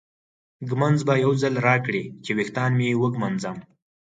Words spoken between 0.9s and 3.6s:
به یو ځل راکړې چې ویښتان مې وږمنځم.